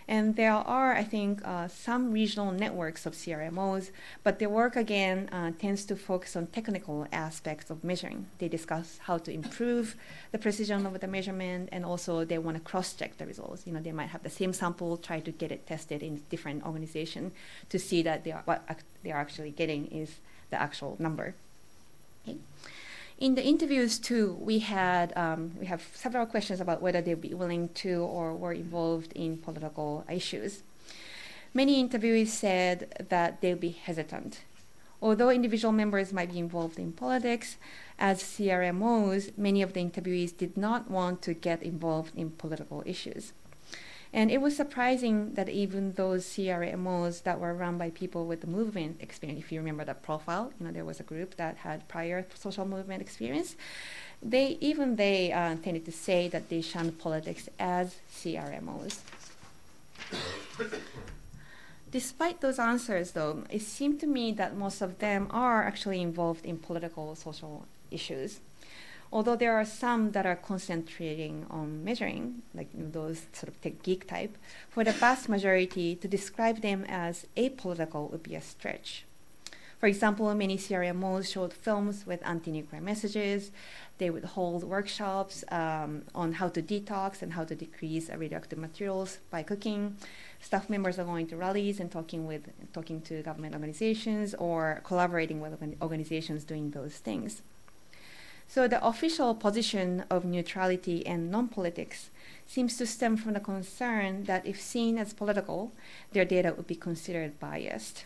[0.09, 3.91] And there are, I think, uh, some regional networks of CRMOs,
[4.23, 8.25] but their work again uh, tends to focus on technical aspects of measuring.
[8.39, 9.95] They discuss how to improve
[10.31, 13.67] the precision of the measurement, and also they want to cross-check the results.
[13.67, 16.65] You know, they might have the same sample, try to get it tested in different
[16.65, 17.31] organization
[17.69, 18.67] to see that they are, what
[19.03, 20.15] they are actually getting is
[20.49, 21.35] the actual number.
[22.27, 22.39] Okay.
[23.19, 27.33] In the interviews too, we had um, we have several questions about whether they'd be
[27.33, 30.63] willing to or were involved in political issues.
[31.53, 34.39] Many interviewees said that they'd be hesitant.
[35.01, 37.57] Although individual members might be involved in politics,
[37.97, 43.33] as CRMOs, many of the interviewees did not want to get involved in political issues.
[44.11, 48.47] And it was surprising that even those CRMOs that were run by people with the
[48.47, 51.87] movement experience, if you remember that profile, you know, there was a group that had
[51.87, 53.55] prior social movement experience.
[54.21, 58.99] They even they uh, tended to say that they shunned politics as CRMOs.
[61.91, 66.45] Despite those answers, though, it seemed to me that most of them are actually involved
[66.45, 68.39] in political social issues
[69.11, 74.07] although there are some that are concentrating on measuring, like those sort of tech geek
[74.07, 74.37] type,
[74.69, 79.05] for the vast majority, to describe them as apolitical would be a stretch.
[79.79, 83.51] For example, many CRMOs showed films with anti-nuclear messages.
[83.97, 89.19] They would hold workshops um, on how to detox and how to decrease radioactive materials
[89.31, 89.95] by cooking.
[90.41, 95.39] Staff members are going to rallies and talking with talking to government organizations or collaborating
[95.39, 97.41] with organizations doing those things.
[98.49, 102.09] So the official position of neutrality and non-politics
[102.47, 105.71] seems to stem from the concern that if seen as political,
[106.13, 108.05] their data would be considered biased.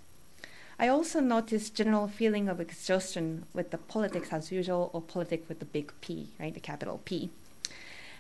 [0.78, 5.60] I also noticed general feeling of exhaustion with the politics as usual or politics with
[5.60, 7.30] the big P, right, the capital P.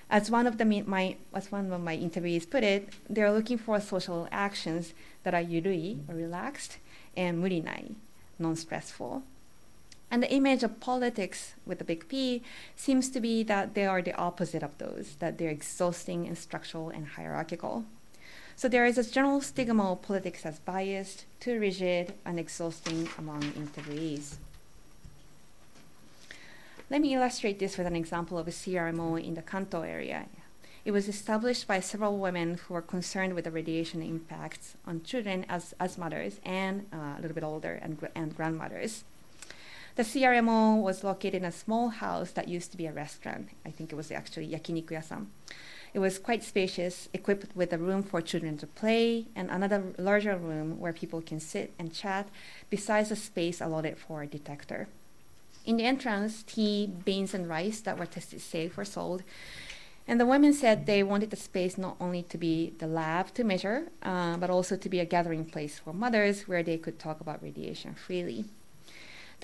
[0.09, 3.81] As one of the my as one of my interviewees put it, they're looking for
[3.81, 6.77] social actions that are yurui or relaxed
[7.17, 7.95] and murinai,
[8.39, 9.23] non-stressful.
[10.13, 12.43] And the image of politics with a big P
[12.75, 16.91] seems to be that they are the opposite of those, that they're exhausting and structural
[16.91, 17.85] and hierarchical.
[18.55, 23.41] So there is a general stigma of politics as biased, too rigid, and exhausting among
[23.53, 24.35] interviewees.
[26.91, 30.27] Let me illustrate this with an example of a CRMO in the Kanto area.
[30.85, 35.47] It was established by several women who were concerned with the radiation impacts on children
[35.49, 39.05] as, as mothers and uh, a little bit older and, and grandmothers.
[39.95, 43.49] The CRMO was located in a small house that used to be a restaurant.
[43.63, 45.27] I think it was actually yakiniku
[45.93, 50.35] It was quite spacious, equipped with a room for children to play and another larger
[50.35, 52.27] room where people can sit and chat,
[52.71, 54.87] besides a space allotted for a detector.
[55.63, 59.21] In the entrance, tea, beans, and rice that were tested safe were sold.
[60.07, 63.43] And the women said they wanted the space not only to be the lab to
[63.43, 67.21] measure, uh, but also to be a gathering place for mothers where they could talk
[67.21, 68.45] about radiation freely.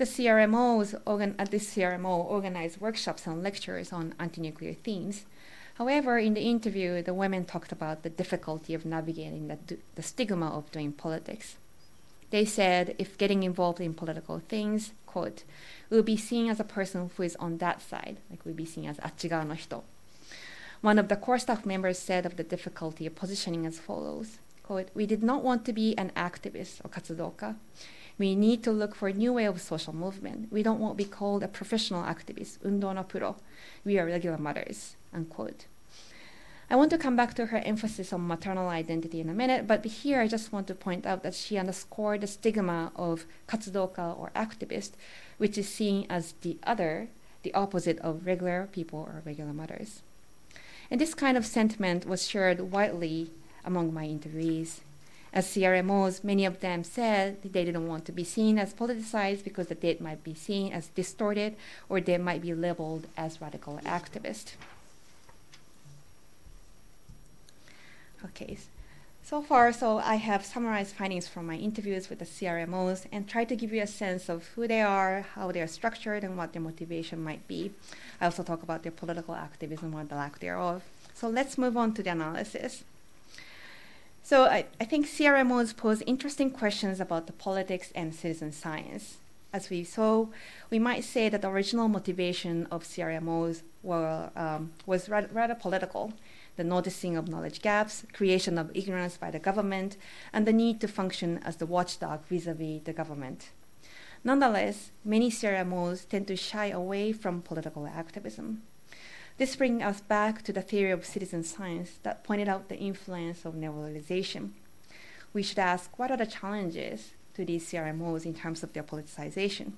[0.00, 5.26] The CRMOs organ- at this CRMO organized workshops and lectures on anti-nuclear themes.
[5.74, 9.58] However, in the interview, the women talked about the difficulty of navigating the,
[9.96, 11.58] the stigma of doing politics.
[12.30, 15.44] They said if getting involved in political things, quote,
[15.90, 18.86] will be seen as a person who is on that side, like we'll be seen
[18.86, 19.84] as achigawa no hito.
[20.80, 24.88] One of the core staff members said of the difficulty of positioning as follows, quote,
[24.94, 27.56] we did not want to be an activist or katsudoka.
[28.20, 30.52] We need to look for a new way of social movement.
[30.52, 33.36] We don't want to be called a professional activist, undo no puro.
[33.82, 35.64] We are regular mothers, unquote.
[36.68, 39.82] I want to come back to her emphasis on maternal identity in a minute, but
[39.86, 44.30] here I just want to point out that she underscored the stigma of katsudoka or
[44.36, 44.90] activist,
[45.38, 47.08] which is seen as the other,
[47.42, 50.02] the opposite of regular people or regular mothers.
[50.90, 53.30] And this kind of sentiment was shared widely
[53.64, 54.80] among my interviewees.
[55.32, 59.68] As CRMOs, many of them said they didn't want to be seen as politicized because
[59.68, 61.56] the date might be seen as distorted
[61.88, 64.54] or they might be labeled as radical activists.
[68.24, 68.58] Okay,
[69.22, 73.48] so far, so I have summarized findings from my interviews with the CRMOs and tried
[73.50, 76.52] to give you a sense of who they are, how they are structured, and what
[76.52, 77.70] their motivation might be.
[78.20, 80.82] I also talk about their political activism or the lack thereof.
[81.14, 82.82] So let's move on to the analysis.
[84.22, 89.16] So I, I think CRMOs pose interesting questions about the politics and citizen science.
[89.52, 90.26] As we saw,
[90.70, 96.12] we might say that the original motivation of CRMOs were, um, was rather, rather political
[96.56, 99.96] the noticing of knowledge gaps, creation of ignorance by the government,
[100.30, 103.50] and the need to function as the watchdog vis a vis the government.
[104.22, 108.62] Nonetheless, many CRMOs tend to shy away from political activism.
[109.40, 113.46] This brings us back to the theory of citizen science that pointed out the influence
[113.46, 114.50] of neoliberalization.
[115.32, 119.72] We should ask what are the challenges to these CRMOs in terms of their politicization?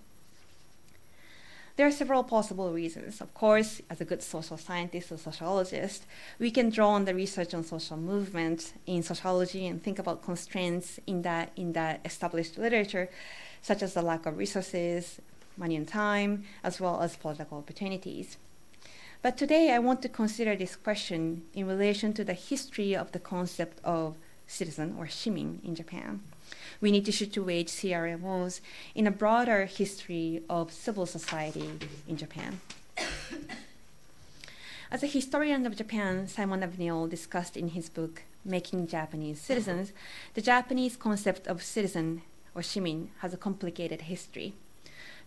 [1.76, 3.20] There are several possible reasons.
[3.20, 6.06] Of course, as a good social scientist or sociologist,
[6.40, 10.98] we can draw on the research on social movement in sociology and think about constraints
[11.06, 13.08] in that in that established literature,
[13.62, 15.20] such as the lack of resources,
[15.56, 18.38] money and time, as well as political opportunities.
[19.22, 23.20] But today I want to consider this question in relation to the history of the
[23.20, 24.16] concept of
[24.48, 26.22] citizen or shimin in Japan.
[26.80, 28.60] We need to situate CRMOs
[28.96, 31.70] in a broader history of civil society
[32.08, 32.60] in Japan.
[34.90, 39.92] As a historian of Japan, Simon Avenell discussed in his book Making Japanese Citizens,
[40.34, 42.22] the Japanese concept of citizen
[42.56, 44.54] or shimin has a complicated history.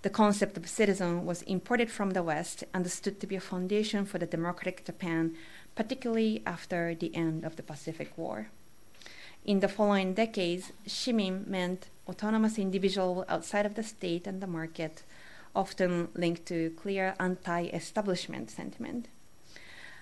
[0.01, 4.19] The concept of citizen was imported from the West, understood to be a foundation for
[4.19, 5.35] the democratic Japan,
[5.75, 8.47] particularly after the end of the Pacific War.
[9.45, 15.03] In the following decades, shimin meant autonomous individual outside of the state and the market,
[15.55, 19.07] often linked to clear anti-establishment sentiment.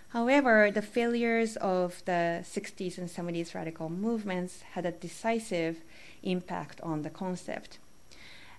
[0.10, 5.82] However, the failures of the 60s and 70s radical movements had a decisive
[6.22, 7.80] impact on the concept.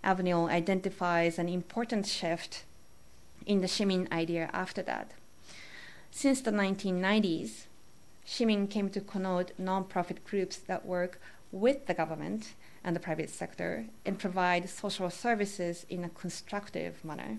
[0.05, 2.65] Avenell identifies an important shift
[3.47, 5.13] in the Shimin idea after that.
[6.11, 7.65] Since the 1990s,
[8.27, 13.87] Shimin came to connote nonprofit groups that work with the government and the private sector
[14.05, 17.39] and provide social services in a constructive manner.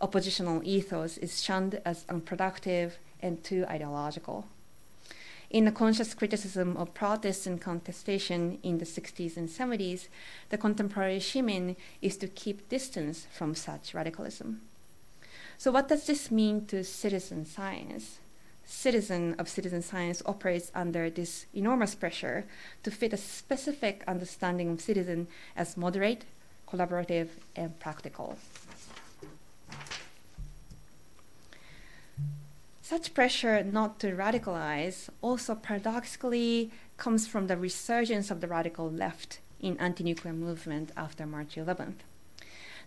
[0.00, 4.46] Oppositional ethos is shunned as unproductive and too ideological.
[5.52, 10.08] In the conscious criticism of protest and contestation in the 60s and 70s,
[10.48, 14.62] the contemporary Shimin is to keep distance from such radicalism.
[15.58, 18.18] So, what does this mean to citizen science?
[18.64, 22.46] Citizen of citizen science operates under this enormous pressure
[22.82, 26.24] to fit a specific understanding of citizen as moderate,
[26.66, 28.38] collaborative, and practical.
[32.92, 39.38] Such pressure not to radicalize also paradoxically comes from the resurgence of the radical left
[39.60, 42.04] in anti-nuclear movement after March 11th.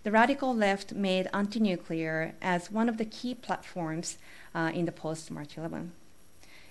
[0.03, 4.19] The radical left made anti-nuclear as one of the key platforms
[4.53, 5.91] uh, in the post-March 11.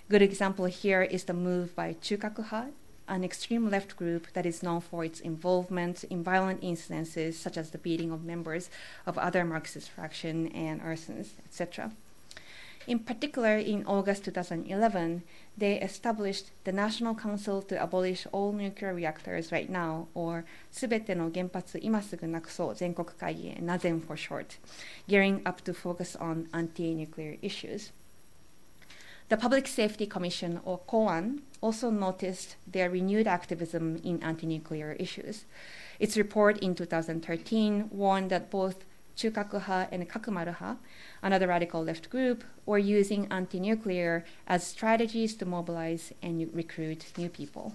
[0.07, 2.71] Good example here is the move by Chukakuha,
[3.09, 7.71] an extreme left group that is known for its involvement in violent incidences such as
[7.71, 8.69] the beating of members
[9.05, 11.91] of other Marxist faction and arsons, etc.
[12.87, 15.23] In particular, in August 2011,
[15.57, 24.15] they established the National Council to Abolish All Nuclear Reactors Right Now, or すべての原発今すぐなくそう全国会議、NAZEN for
[24.15, 24.59] short,
[25.07, 27.91] gearing up to focus on anti-nuclear issues.
[29.29, 35.45] The Public Safety Commission, or Koan, also noticed their renewed activism in anti nuclear issues.
[35.99, 38.85] Its report in 2013 warned that both
[39.15, 40.77] Chukakuha and Kakumaruha,
[41.21, 47.29] another radical left group, were using anti nuclear as strategies to mobilize and recruit new
[47.29, 47.73] people.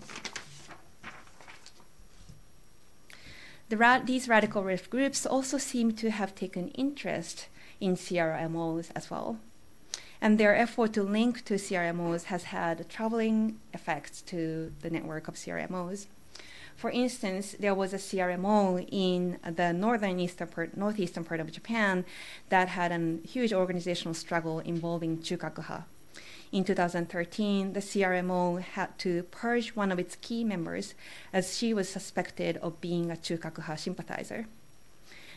[3.70, 7.47] The ra- these radical left groups also seem to have taken interest
[7.80, 9.38] in CRMOs as well.
[10.20, 15.34] And their effort to link to CRMOs has had traveling effects to the network of
[15.34, 16.07] CRMOs.
[16.77, 22.05] For instance, there was a CRMO in the northern eastern part, northeastern part of Japan
[22.49, 25.85] that had a huge organizational struggle involving Chukakuha.
[26.53, 30.95] In 2013, the CRMO had to purge one of its key members
[31.33, 34.47] as she was suspected of being a Chukakuha sympathizer.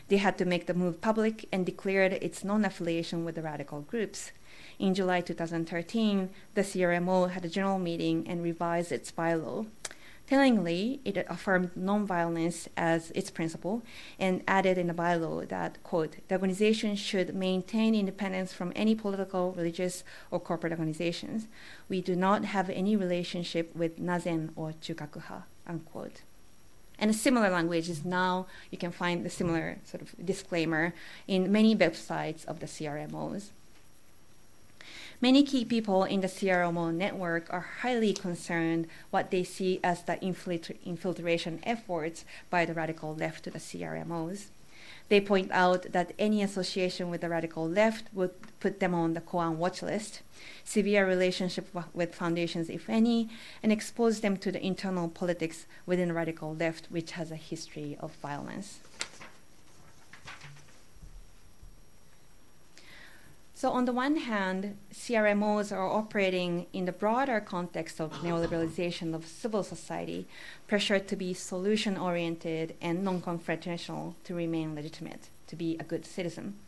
[0.08, 3.82] They had to make the move public and declared its non affiliation with the radical
[3.82, 4.32] groups.
[4.78, 9.66] In July 2013, the CRMO had a general meeting and revised its bylaw
[10.26, 13.82] Tellingly, it affirmed nonviolence as its principle
[14.18, 19.52] and added in the bylaw that, quote, the organization should maintain independence from any political,
[19.52, 21.46] religious, or corporate organizations.
[21.90, 26.22] We do not have any relationship with Nazen or Chukakuha, unquote.
[26.98, 30.94] And a similar language is now, you can find the similar sort of disclaimer
[31.28, 33.50] in many websites of the CRMOs.
[35.20, 40.22] Many key people in the CRMO network are highly concerned what they see as the
[40.22, 44.46] infiltration efforts by the radical left to the CRMOs.
[45.08, 49.20] They point out that any association with the radical left would put them on the
[49.20, 50.22] Koan watch list,
[50.64, 53.28] severe relationship with foundations, if any,
[53.62, 58.12] and expose them to the internal politics within radical left, which has a history of
[58.16, 58.80] violence.
[63.64, 69.26] So, on the one hand, CRMOs are operating in the broader context of neoliberalization of
[69.26, 70.28] civil society,
[70.66, 76.04] pressured to be solution oriented and non confrontational to remain legitimate, to be a good
[76.04, 76.58] citizen.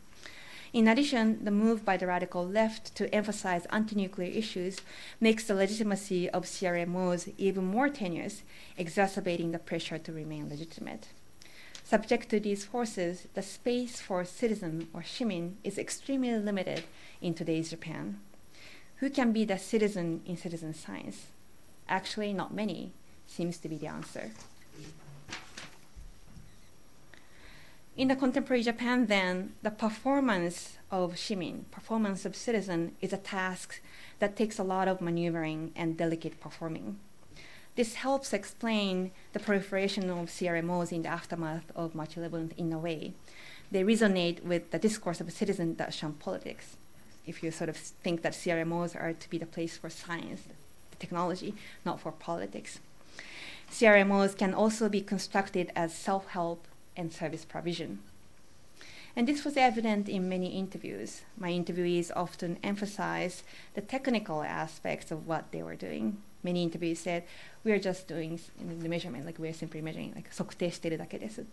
[0.73, 4.77] In addition, the move by the radical left to emphasize anti nuclear issues
[5.21, 8.41] makes the legitimacy of CRMOs even more tenuous,
[8.75, 11.09] exacerbating the pressure to remain legitimate.
[11.87, 16.83] Subject to these forces, the space for citizen or shimin is extremely limited
[17.21, 18.19] in today's Japan.
[18.97, 21.27] Who can be the citizen in citizen science?
[21.87, 22.91] Actually, not many
[23.25, 24.31] seems to be the answer.
[27.95, 33.79] In the contemporary Japan, then, the performance of shimin, performance of citizen, is a task
[34.19, 36.99] that takes a lot of maneuvering and delicate performing.
[37.77, 42.79] This helps explain the proliferation of CRMOs in the aftermath of March 11th in a
[42.79, 43.13] way.
[43.71, 46.75] They resonate with the discourse of citizens that shun politics.
[47.27, 50.41] If you sort of think that CRMOs are to be the place for science,
[50.97, 51.53] technology,
[51.85, 52.79] not for politics.
[53.69, 57.99] CRMOs can also be constructed as self help and service provision.
[59.15, 61.21] And this was evident in many interviews.
[61.37, 63.43] My interviewees often emphasized
[63.75, 67.23] the technical aspects of what they were doing, many interviewees said,
[67.66, 71.44] we are just doing the measurement, like we are simply measuring, like 測定してるだけです.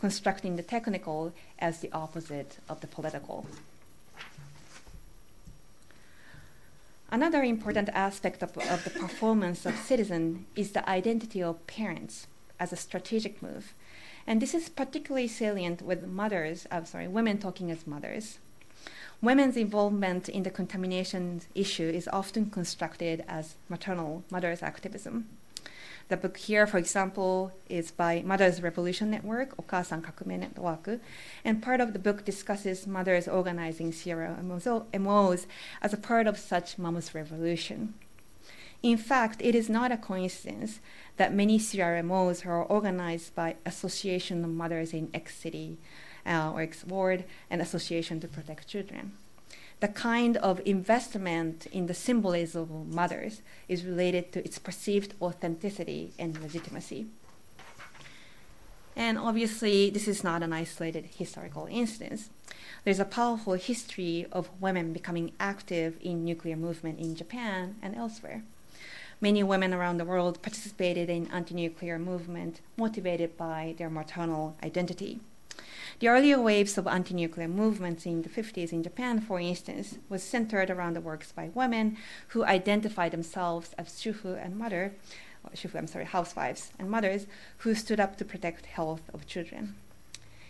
[0.00, 3.44] Constructing the technical as the opposite of the political.
[7.12, 12.28] Another important aspect of, of the performance of citizen is the identity of parents
[12.60, 13.74] as a strategic move.
[14.26, 18.38] And this is particularly salient with mothers, I'm sorry, women talking as mothers.
[19.20, 25.26] Women's involvement in the contamination issue is often constructed as maternal mother's activism.
[26.07, 30.99] The book here, for example, is by Mothers Revolution Network, Okasan Kakumei Network,
[31.43, 35.45] and part of the book discusses mothers organizing CRMOs
[35.81, 37.95] as a part of such Mama's Revolution.
[38.83, 40.79] In fact, it is not a coincidence
[41.17, 45.79] that many CRMOs are organized by Association of Mothers in X City,
[46.23, 49.13] uh, or X Ward and Association to Protect Children.
[49.81, 56.11] The kind of investment in the symbolism of mothers is related to its perceived authenticity
[56.17, 57.07] and legitimacy.
[58.95, 62.29] And obviously, this is not an isolated historical instance.
[62.85, 68.43] There's a powerful history of women becoming active in nuclear movement in Japan and elsewhere.
[69.19, 75.19] Many women around the world participated in anti-nuclear movement motivated by their maternal identity.
[75.99, 80.23] The earlier waves of anti nuclear movements in the 50s in Japan, for instance, was
[80.23, 81.97] centered around the works by women
[82.29, 84.93] who identified themselves as shufu and mother,
[85.53, 87.27] shufu, I'm sorry, housewives and mothers
[87.59, 89.75] who stood up to protect health of children.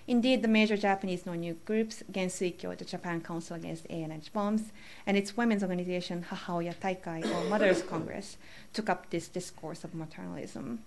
[0.07, 4.71] Indeed, the major Japanese non-nuke groups, Gensuikyo, the Japan Council Against A and H Bombs,
[5.07, 8.37] and its women's organization, Hahaoya Taikai, or Mothers Congress,
[8.71, 10.79] took up this discourse of maternalism.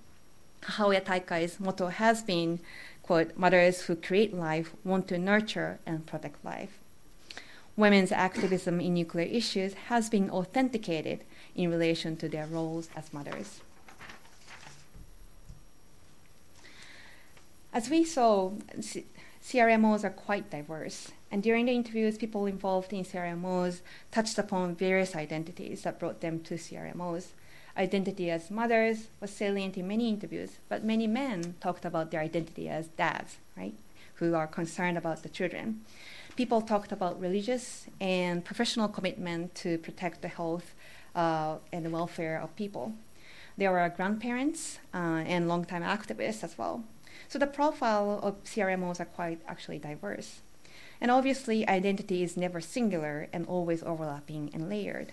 [0.63, 2.61] Hahaoya Taikai's motto has been
[3.09, 6.79] quote, mothers who create life want to nurture and protect life.
[7.75, 11.25] Women's activism in nuclear issues has been authenticated
[11.57, 13.61] in relation to their roles as mothers.
[17.73, 18.53] As we saw,
[19.43, 23.81] CRMOs are quite diverse, and during the interviews, people involved in CRMOs
[24.11, 27.29] touched upon various identities that brought them to CRMOs
[27.79, 32.69] identity as mothers was salient in many interviews, but many men talked about their identity
[32.69, 33.75] as dads, right,
[34.15, 35.81] who are concerned about the children.
[36.37, 40.75] People talked about religious and professional commitment to protect the health
[41.15, 42.93] uh, and the welfare of people.
[43.57, 46.85] There were grandparents uh, and longtime activists as well.
[47.29, 50.41] So the profile of CRMOs are quite actually diverse.
[51.01, 55.13] And obviously, identity is never singular and always overlapping and layered.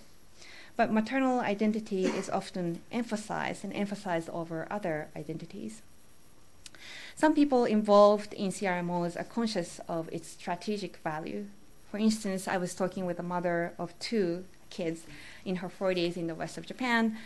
[0.78, 5.82] But maternal identity is often emphasized and emphasized over other identities.
[7.16, 11.46] Some people involved in CRMOs are conscious of its strategic value.
[11.90, 15.04] For instance, I was talking with a mother of two kids
[15.46, 17.18] in her 40s in the west of Japan,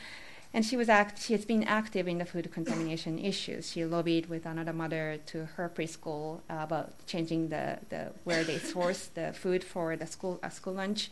[0.54, 3.72] and she was act- she has been active in the food contamination issues.
[3.72, 8.60] She lobbied with another mother to her preschool uh, about changing the, the where they
[8.60, 11.10] source the food for the school uh, school lunch.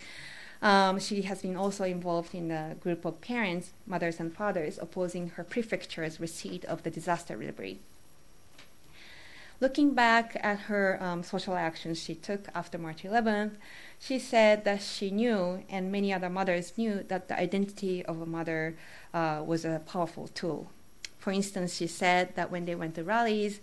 [0.62, 5.30] Um, she has been also involved in a group of parents, mothers and fathers, opposing
[5.30, 7.80] her prefecture's receipt of the disaster delivery.
[9.60, 13.54] Looking back at her um, social actions she took after March 11th,
[14.00, 18.28] she said that she knew, and many other mothers knew, that the identity of a
[18.28, 18.76] mother
[19.16, 20.70] uh, was a powerful tool.
[21.18, 23.60] For instance, she said that when they went to rallies,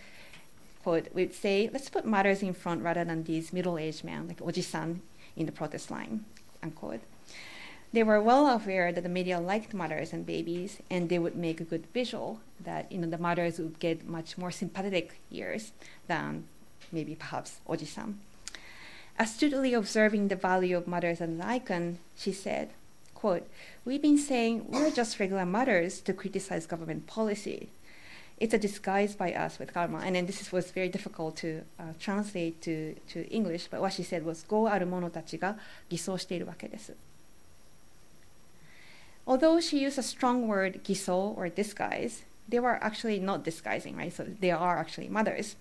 [0.83, 5.01] quote, we'd say, let's put mothers in front rather than these middle-aged men, like Oji-san,
[5.37, 6.25] in the protest line,
[6.65, 7.01] unquote.
[7.93, 11.61] They were well aware that the media liked mothers and babies, and they would make
[11.61, 15.71] a good visual that you know the mothers would get much more sympathetic ears
[16.09, 16.45] than
[16.91, 18.19] maybe perhaps Oji-san.
[19.17, 22.71] Astutely observing the value of mothers as an icon, she said,
[23.15, 23.47] quote,
[23.85, 27.69] We've been saying we're just regular mothers to criticize government policy
[28.38, 30.00] It's a disguise by us with karma.
[30.00, 34.04] And then this was very difficult to uh, translate to, to English, but what she
[34.04, 35.58] said was, Go ある者たちが
[35.90, 36.96] 偽装しているわけです。
[39.26, 44.12] Although she used a strong word, giso, or disguise, they were actually not disguising, right?
[44.12, 45.56] So they are actually mothers.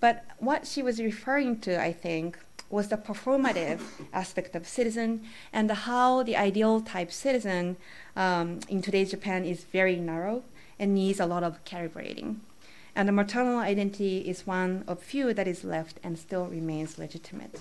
[0.00, 2.38] But what she was referring to, I think,
[2.70, 3.80] was the performative
[4.12, 5.22] aspect of citizen
[5.52, 7.76] and the, how the ideal type citizen
[8.16, 10.42] um, in today's Japan is very narrow
[10.79, 12.37] and needs a lot of calibrating.
[12.95, 17.59] And the maternal identity is one of few that is left and still remains legitimate.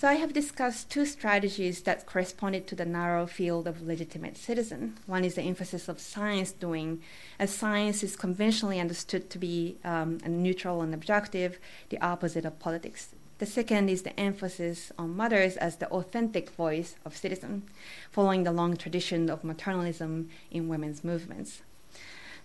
[0.00, 4.96] So I have discussed two strategies that corresponded to the narrow field of legitimate citizen.
[5.04, 7.02] One is the emphasis of science doing,
[7.38, 11.58] as science is conventionally understood to be um, neutral and objective,
[11.90, 13.10] the opposite of politics.
[13.40, 17.62] The second is the emphasis on mothers as the authentic voice of citizen,
[18.10, 21.62] following the long tradition of maternalism in women's movements.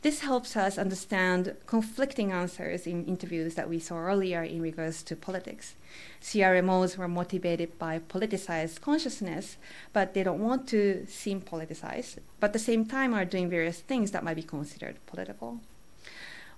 [0.04, 5.18] This helps us understand conflicting answers in interviews that we saw earlier in regards to
[5.18, 5.76] politics.
[6.22, 9.58] CRMOs were motivated by politicized consciousness,
[9.92, 13.82] but they don't want to seem politicized, but at the same time are doing various
[13.82, 15.60] things that might be considered political.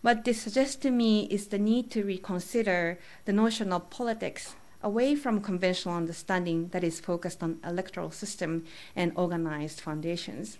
[0.01, 5.15] What this suggests to me is the need to reconsider the notion of politics away
[5.15, 10.59] from conventional understanding that is focused on electoral system and organized foundations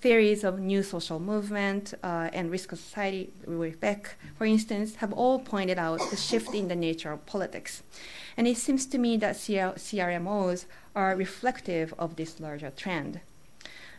[0.00, 3.30] theories of new social movement uh, and risk of society,
[3.80, 7.82] Beck, for instance, have all pointed out the shift in the nature of politics.
[8.36, 10.64] And it seems to me that CRMOs
[10.96, 13.20] are reflective of this larger trend.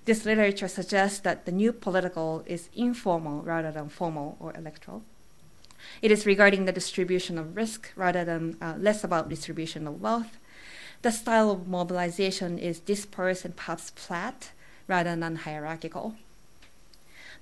[0.05, 5.03] This literature suggests that the new political is informal rather than formal or electoral.
[6.01, 10.37] It is regarding the distribution of risk rather than uh, less about distribution of wealth.
[11.03, 14.51] The style of mobilization is dispersed and perhaps flat,
[14.87, 16.15] rather than hierarchical.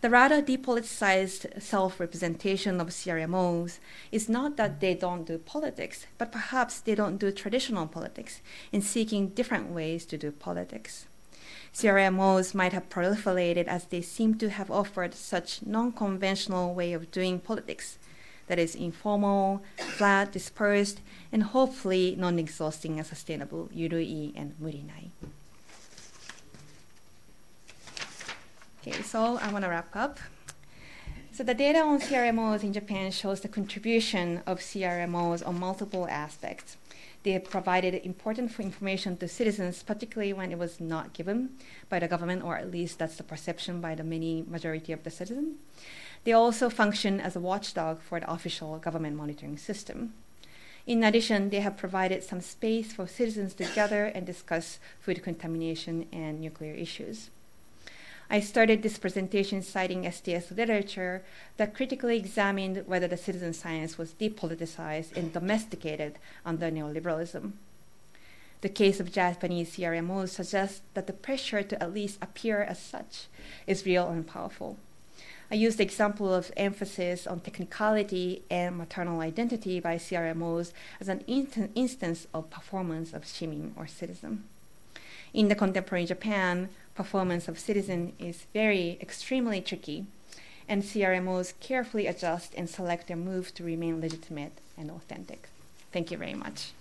[0.01, 3.79] The rather depoliticized self representation of CRMOs
[4.13, 8.41] is not that they don't do politics, but perhaps they don't do traditional politics
[8.71, 11.08] in seeking different ways to do politics.
[11.73, 17.11] CRMOs might have proliferated as they seem to have offered such non conventional way of
[17.11, 17.97] doing politics
[18.47, 20.99] that is informal, flat, dispersed,
[21.31, 25.11] and hopefully non exhausting and sustainable, yurui and murinai.
[28.81, 30.19] Okay, so I want to wrap up.
[31.31, 36.75] So the data on CRMOs in Japan shows the contribution of CRMOs on multiple aspects.
[37.23, 41.49] They provided important information to citizens, particularly when it was not given
[41.89, 45.11] by the government, or at least that's the perception by the many majority of the
[45.11, 45.57] citizens.
[46.23, 50.13] They also function as a watchdog for the official government monitoring system.
[50.87, 56.07] In addition, they have provided some space for citizens to gather and discuss food contamination
[56.11, 57.29] and nuclear issues.
[58.31, 61.23] I started this presentation citing STS literature
[61.57, 67.53] that critically examined whether the citizen science was depoliticized and domesticated under neoliberalism.
[68.61, 73.25] The case of Japanese CRMOs suggests that the pressure to at least appear as such
[73.65, 74.77] is real and powerful.
[75.49, 80.71] I used the example of emphasis on technicality and maternal identity by CRMOs
[81.01, 84.43] as an in- instance of performance of shimin or citizen.
[85.33, 86.69] In the contemporary Japan,
[86.99, 90.05] performance of citizen is very extremely tricky,
[90.67, 95.47] and CRMOs carefully adjust and select their move to remain legitimate and authentic.
[95.93, 96.73] Thank you very much.